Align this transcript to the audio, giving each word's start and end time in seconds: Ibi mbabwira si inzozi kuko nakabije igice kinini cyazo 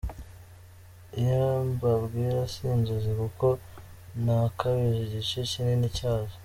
Ibi 1.19 1.39
mbabwira 1.71 2.39
si 2.53 2.61
inzozi 2.75 3.11
kuko 3.21 3.47
nakabije 4.23 5.01
igice 5.05 5.37
kinini 5.49 5.87
cyazo 5.97 6.37